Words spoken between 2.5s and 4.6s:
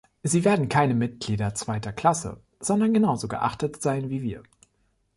sondern genauso geachtet sein wie wir.